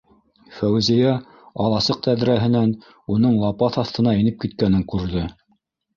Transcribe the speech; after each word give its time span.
Фәүзиә, 0.59 1.11
аласыҡ 1.65 2.01
тәҙрәһенән 2.09 2.73
уның 3.17 3.39
лапаҫ 3.45 3.81
аҫтына 3.83 4.19
инеп 4.23 4.43
киткәнен 4.47 4.87
күрҙе. 4.95 5.29